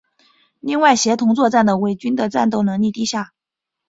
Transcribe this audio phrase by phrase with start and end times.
[0.61, 3.33] 另外协同作战的伪军的战斗能力低下。